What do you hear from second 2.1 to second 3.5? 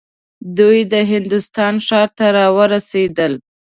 ته راورسېدل.